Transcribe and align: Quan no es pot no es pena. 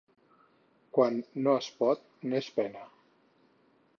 Quan 0.97 1.19
no 1.47 1.53
es 1.65 1.69
pot 1.83 2.01
no 2.31 2.39
es 2.41 2.49
pena. 2.57 2.83